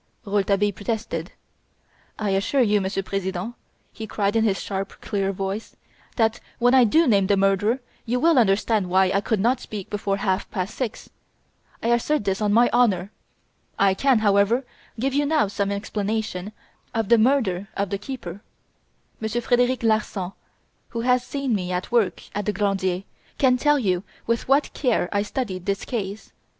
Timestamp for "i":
2.17-2.31, 6.73-6.85, 9.13-9.21, 11.83-11.89, 13.77-13.93, 25.11-25.21